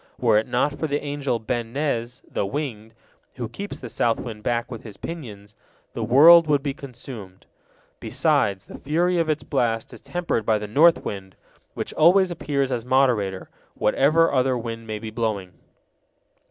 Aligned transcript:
Were 0.17 0.39
it 0.39 0.47
not 0.47 0.73
for 0.79 0.87
the 0.87 0.99
angel 0.99 1.37
Ben 1.37 1.73
Nez, 1.73 2.23
the 2.27 2.43
Winged, 2.43 2.95
who 3.35 3.47
keeps 3.47 3.79
the 3.79 3.87
south 3.87 4.19
wind 4.19 4.41
back 4.41 4.71
with 4.71 4.81
his 4.81 4.97
pinions, 4.97 5.55
the 5.93 6.03
world 6.03 6.47
would 6.47 6.63
be 6.63 6.73
consumed. 6.73 7.45
Besides, 7.99 8.65
the 8.65 8.79
fury 8.79 9.19
of 9.19 9.29
its 9.29 9.43
blast 9.43 9.93
is 9.93 10.01
tempered 10.01 10.43
by 10.43 10.57
the 10.57 10.65
north 10.67 11.05
wind, 11.05 11.35
which 11.75 11.93
always 11.93 12.31
appears 12.31 12.71
as 12.71 12.83
moderator, 12.83 13.51
whatever 13.75 14.33
other 14.33 14.57
wind 14.57 14.87
may 14.87 14.97
be 14.97 15.11
blowing. 15.11 15.53